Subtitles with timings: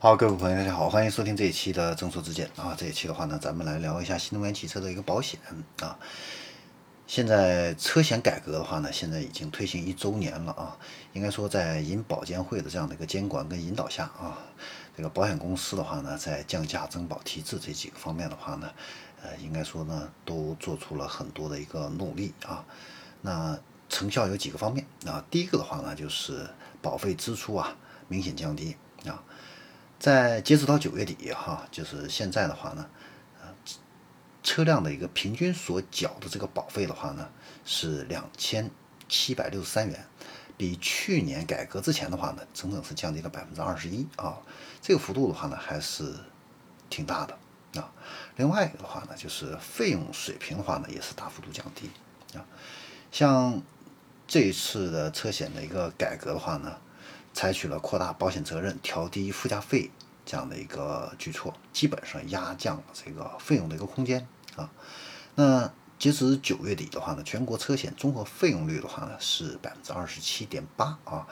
[0.00, 2.72] 好，各位朋友，大家好，欢迎收听这一期的正说之见啊。
[2.78, 5.40] 这一期的话呢，咱们来聊一下新能源汽车的一个保险
[5.80, 5.98] 啊。
[7.08, 10.78] 现在车险改革的话呢，现在已经推行一周年了啊。
[11.14, 14.38] 应该说，在银保监会的这样的一个监管跟引导下啊，
[14.96, 18.70] 这个保险公司的话呢，在降价、增保、提质这几个方面的话呢，
[19.20, 22.64] 呃，应该说呢，都做出了很多的一个努力啊。
[23.20, 23.58] 那
[23.88, 25.24] 成效有几个方面啊？
[25.28, 26.48] 第一个的话呢，就是
[26.80, 27.76] 保费支出啊
[28.06, 28.76] 明显降低。
[29.98, 32.88] 在截止到九月底哈，就是现在的话呢，
[33.40, 33.48] 呃，
[34.44, 37.28] 车辆的一个平均所缴的这个保费的话呢，
[37.64, 38.70] 是两千
[39.08, 40.06] 七百六十三元，
[40.56, 44.38] 比去年改革之前的话呢，整整是降低了百分之二十一啊，
[44.80, 46.14] 这个幅度的话呢，还是
[46.88, 47.92] 挺大的啊。
[48.36, 51.90] 另外一个的话呢，就是费用水平的话呢，也是大幅度降低
[52.38, 52.46] 啊。
[53.10, 53.60] 像
[54.28, 56.78] 这一次的车险的一个改革的话呢。
[57.38, 59.92] 采取了扩大保险责任、调低附加费
[60.26, 64.68] 这样的一个举措，基本上压降了这个费用的一个空间啊。
[65.36, 71.28] 那截止九月底的话呢，全国车险综合费用率的话呢是百分之二十七点八啊，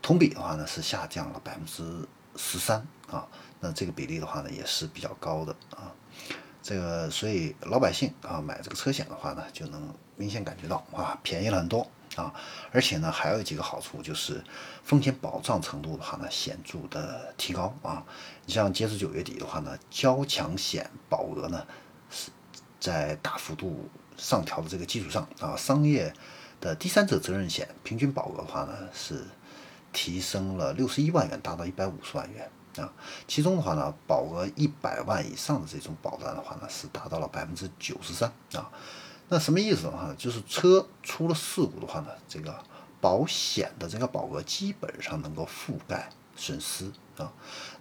[0.00, 2.78] 同比的话呢是下降了百分之十三
[3.10, 3.28] 啊。
[3.60, 5.92] 那这个比例的话呢也是比较高的啊。
[6.62, 11.86] 这个所以老百姓啊买这个车险的话呢，就能明显感觉到啊便宜了很多。
[12.16, 12.32] 啊，
[12.72, 14.42] 而且呢，还有几个好处，就是
[14.82, 18.04] 风险保障程度的话呢，显著的提高啊。
[18.46, 21.66] 你像截止九月底的话呢，交强险保额呢
[22.10, 22.30] 是
[22.78, 26.14] 在大幅度上调的这个基础上啊，商业
[26.60, 29.24] 的第三者责任险平均保额的话呢是
[29.92, 32.92] 提升了六十一万元，达到一百五十万元啊。
[33.26, 38.70] 其中的话呢，保额一百万以上的这种保单的话呢，是达到了百分之九十三啊。
[39.34, 40.14] 那什么意思的话呢？
[40.16, 42.56] 就是车出了事故的话呢，这个
[43.00, 47.32] 保险的这个保额基本上能够覆盖损失啊。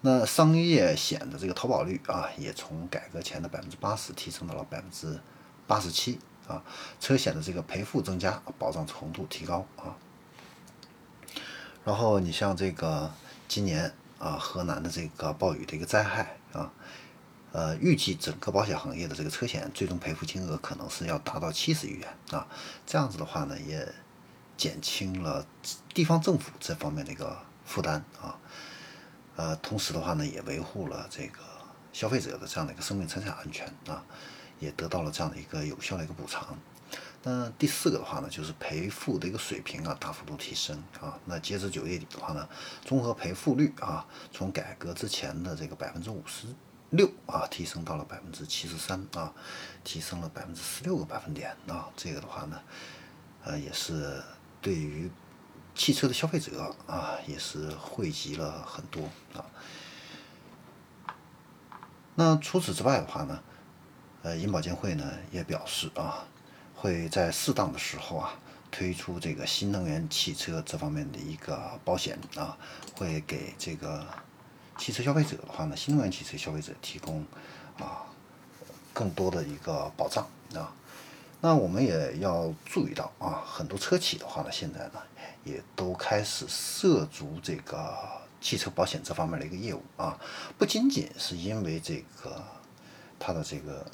[0.01, 5.19] 那商业险的这个投保率啊，也从改革前的百分之八十提升到了百分之
[5.67, 6.63] 八十七啊。
[6.99, 9.93] 车险的这个赔付增加，保障程度提高啊。
[11.85, 13.13] 然后你像这个
[13.47, 16.73] 今年啊，河南的这个暴雨的一个灾害啊。
[17.53, 22.47] 呃，预计整个保险行业的这个车险最终赔付金额可能是要达到七十亿元啊，
[22.83, 23.87] 这样子的话呢，也
[24.57, 25.45] 减轻了
[25.93, 28.35] 地方政府这方面的一个负担啊，
[29.35, 31.41] 呃，同时的话呢，也维护了这个
[31.91, 34.03] 消费者的这样的一个生命财产安全啊，
[34.59, 36.57] 也得到了这样的一个有效的一个补偿。
[37.21, 41.19] 那第四个的话呢，就是赔付的一个水平啊，大幅度提升啊。
[41.25, 42.49] 那截止九月底的话呢，
[42.83, 46.47] 综合赔付率啊，从改革之前的这个百分之五十。
[46.95, 49.33] 六啊，提升到了百分之七十三啊，
[49.83, 51.89] 提升了百分之十六个百分点啊。
[51.97, 52.61] 这个的话呢，
[53.43, 54.21] 呃，也是
[54.61, 55.09] 对于
[55.73, 59.43] 汽车的消费者啊，也是惠及了很多啊。
[62.13, 63.43] 那除此之外的话呢，
[64.21, 66.23] 呃，银保监会呢也表示啊，
[66.75, 68.35] 会在适当的时候啊，
[68.69, 72.55] 推出这个新能源汽车这方面的一个保险啊，
[72.95, 74.05] 会给这个。
[74.77, 77.25] 汽车消费者的话呢，新能源汽车消费者提供
[77.77, 78.03] 啊
[78.91, 80.73] 更多的一个保障啊。
[81.41, 85.01] 那我们也要注意到啊，很多车企的话呢，现在呢
[85.43, 87.97] 也都开始涉足这个
[88.39, 90.17] 汽车保险这方面的一个业务啊。
[90.57, 92.41] 不仅仅是因为这个
[93.19, 93.85] 它的这个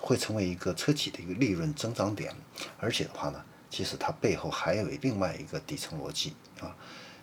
[0.00, 2.34] 会成为一个车企的一个利润增长点，
[2.78, 6.74] 而且的话呢，其实它背后还有另外一个底层逻辑啊。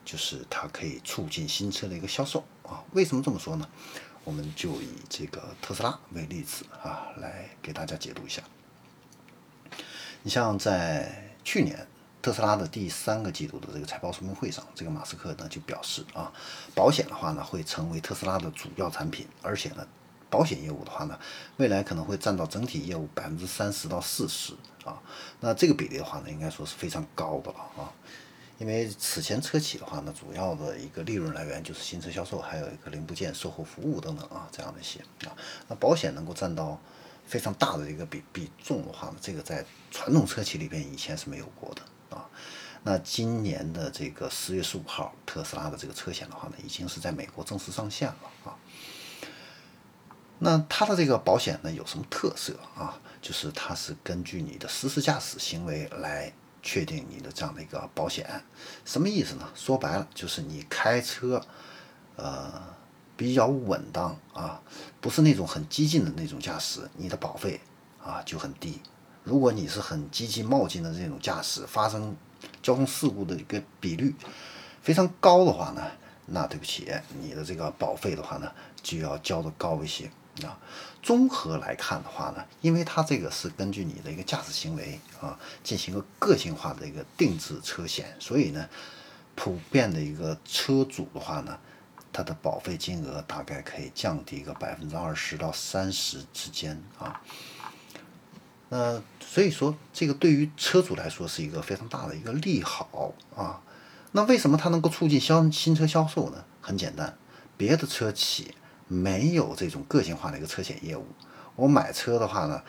[0.07, 2.81] 就是它可以促进新车的一个销售啊？
[2.93, 3.67] 为什么这么说呢？
[4.23, 8.41] 我们就以这个特斯拉为例子啊，来给大家解读一下。
[10.23, 11.85] 你像在去年
[12.21, 16.31] 特斯拉的第三个季度的这个财报说明会上，这个马斯克呢就表示啊，
[16.73, 19.85] 保险的话呢会成为特斯拉的主要产品，而且呢，
[20.29, 21.19] 保险业务的话呢，
[21.57, 24.53] 未来可能会占到整体业务百分之三十到四十
[24.85, 25.01] 啊。
[25.41, 27.91] 那这个比例的话呢，应该说是非常高的了啊。
[28.59, 35.37] 因为此前车企的话呢，主要的一个利润来源就是新车销售，还有一个零部件售后服务等等啊，这样的一些啊。
[35.67, 36.79] 那保险能够占到
[37.27, 42.27] 非常大的一个比比重的话呢，这个在传统车企里边以前是没有过的啊。
[42.83, 48.57] 那今年的这个十月十五号，特斯拉的这个车险的话呢，已经是在美国正式上线了啊。
[50.39, 52.99] 那它的这个保险呢有什么特色啊？
[53.21, 56.33] 就是它是根据你的实时驾驶行为来。
[56.61, 58.43] 确定你的这样的一个保险，
[58.83, 59.49] 什么意思呢？
[59.55, 61.41] 说白了就是你开车，
[62.15, 62.61] 呃，
[63.15, 64.61] 比较稳当啊，
[64.99, 67.61] 不是那种很激进的那种驾驶，你的保费
[68.03, 68.81] 啊就很低。
[69.23, 72.15] 如果你是很激进冒进的这种驾驶，发生
[72.61, 74.15] 交通事故的一个比率
[74.81, 75.81] 非常高的话呢，
[76.25, 78.51] 那对不起，你的这个保费的话呢，
[78.81, 80.09] 就要交的高一些
[80.45, 80.57] 啊。
[81.01, 88.67] 综合来看的话呢，因为它这个是根据你的一个驾驶行为啊，进行个个性化的一个定制车险，所以呢，
[89.35, 91.57] 普遍的一个车主的话呢，
[92.11, 97.21] 它的保费金额大概可以降低一个百分之二十到三十之间啊。
[98.69, 103.61] 那所以说，这个对于车主来说是一个非常大的一个利好啊。
[104.11, 106.43] 那为什么它能够促进销新车销售呢？
[106.59, 107.17] 很简单，
[107.55, 108.53] 别的车企
[108.87, 111.05] 没有这种个性化的一个车险业务。
[111.55, 112.61] 我买车的话呢，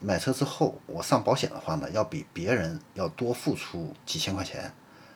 [0.00, 4.72] 买车之后我上保险的话呢，要比别人要多付出几千块钱。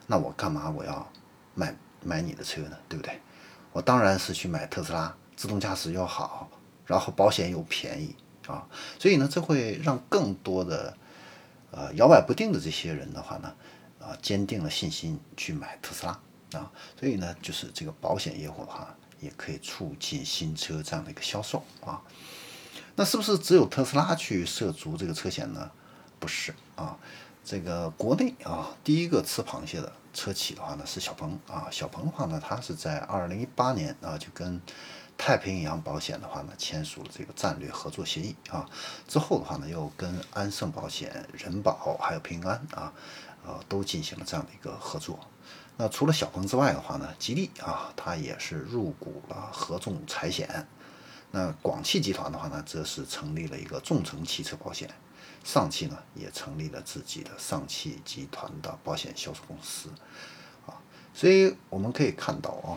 [0.06, 1.10] 那我干嘛我要
[1.54, 2.76] 买买你的车呢？
[2.88, 3.20] 对不对？
[3.72, 6.48] 我当然是去买特斯拉，自动驾驶又好，
[6.86, 8.14] 然后保险又便宜
[8.46, 8.66] 啊。
[8.98, 10.96] 所以呢，这会让更多的
[11.70, 13.54] 呃摇摆不定的这些人的话呢。
[14.00, 16.12] 啊，坚定了信心去买特斯拉
[16.58, 22.00] 啊，所以呢，就是这个保险业务的话，也可以促进新车这样的一个销售啊。
[22.96, 25.70] 那是不是只有特斯拉去涉足这个车险呢？
[26.18, 26.98] 不是啊，
[27.44, 31.68] 这个国内啊，第一个吃螃蟹的车企的话呢是小鹏啊。
[31.70, 34.60] 小鹏的话呢，它是在二零一八年啊就跟
[35.20, 38.66] 太平洋保险的话呢签署了这个战略合作协议啊，
[39.06, 42.90] 之后的话呢又跟安盛保险、人保还有平安啊。
[43.42, 45.18] 呃，都进行了这样的一个合作。
[45.78, 50.68] 那除了小鹏之外的话呢，吉利啊，它也是入股了合众财险。
[51.30, 54.90] 那广汽集团的话呢，则是成立了一个众诚汽车保险。
[55.42, 59.88] 上汽呢，也成立了自己的上汽集团的保险销售公司。
[60.66, 60.76] 啊，
[61.14, 62.76] 所以我们可以看到啊，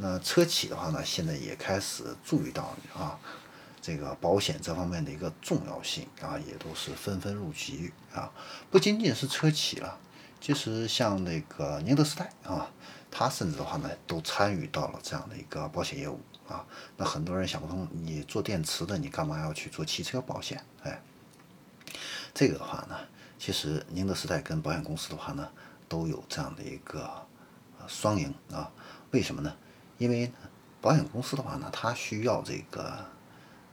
[0.00, 3.18] 那车企的话呢，现在也开始注意到啊。
[3.82, 8.30] 这个保险这方面的一个重要性啊，也都是纷纷入局啊，
[8.70, 9.98] 不仅仅是车企了，
[10.38, 12.70] 其实像那个宁德时代啊，
[13.10, 16.66] 它甚至的话呢，都参与到了这样的一个保险业务啊。
[16.98, 20.62] 那很多人想不通，你做电池的，你干嘛要去做汽车保险？
[20.82, 21.00] 哎，
[22.34, 22.94] 这个的话呢，
[23.38, 25.48] 其实宁德时代跟保险公司的话呢，
[25.88, 27.10] 都有这样的一个
[27.88, 28.70] 双赢啊。
[29.12, 29.56] 为什么呢？
[30.00, 30.32] 因为
[30.80, 33.06] 保险公司的话呢，它需要这个。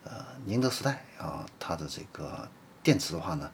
[0.10, 2.48] 呃，宁德时代啊，它的这个
[2.82, 3.52] 电池的话呢，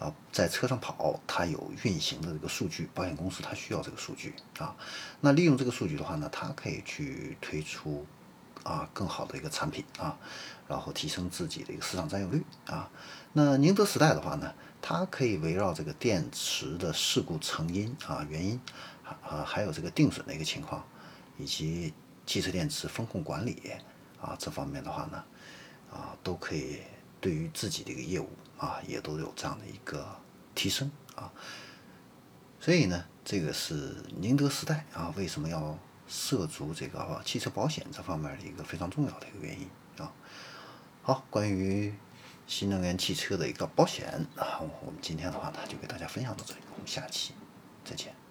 [0.00, 4.74] 啊，在车上跑，它有运行的这个数据，保险公司它需要这个数据啊。
[5.20, 8.04] 那利用这个数据的话呢，它可以去推出
[8.64, 10.18] 啊更好的一个产品啊，
[10.66, 12.90] 然后提升自己的一个市场占有率啊。
[13.32, 14.52] 那宁德时代的话呢，
[14.82, 18.60] 它可以围绕这个电池的事故成因啊、原因
[19.22, 20.84] 啊，还有这个定损的一个情况，
[21.38, 21.94] 以及
[22.26, 23.72] 汽车电池风控管理
[24.20, 25.24] 啊这方面的话呢。
[25.92, 26.80] 啊，都可以
[27.20, 28.28] 对于自己的一个业务
[28.58, 30.04] 啊，也都有这样的一个
[30.52, 31.32] 提升啊。
[32.58, 35.78] 所以呢，这个是宁德时代啊，为什么要
[36.08, 39.68] 涉足这个汽车保险这方面的一个非常重要的一个原因
[39.98, 40.12] 啊。
[41.02, 41.94] 好，关于
[42.48, 47.34] 新能源汽车的一个保险啊，我们今天的话呢，就给大家分享到这里，我们下期
[47.84, 48.23] 再见。